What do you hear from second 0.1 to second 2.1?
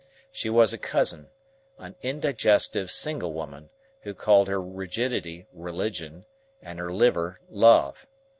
She was a cousin,—an